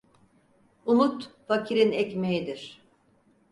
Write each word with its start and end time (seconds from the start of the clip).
Umut 0.85 1.29
fakirin 1.47 1.91
ekmeğidir. 1.91 2.81